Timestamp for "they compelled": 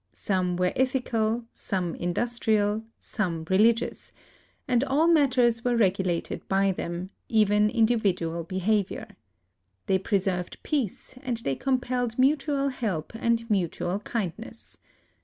11.37-12.17